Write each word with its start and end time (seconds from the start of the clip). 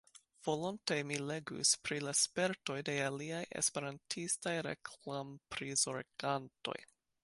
Volonte 0.45 0.95
mi 1.09 1.17
legus 1.31 1.73
pri 1.89 1.99
la 2.07 2.15
spertoj 2.21 2.79
de 2.89 2.97
aliaj 3.11 3.45
esperantistaj 3.63 4.59
reklam-prizorgantoj. 4.71 6.79